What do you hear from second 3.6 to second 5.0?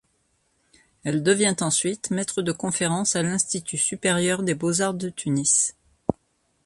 supérieur des beaux-arts